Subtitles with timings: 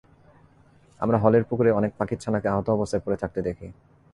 [0.99, 3.67] আমরা হলের পুকুরে অনেক পাখির ছানাকে আহত অবস্থায় পড়ে থাকতে দেখি।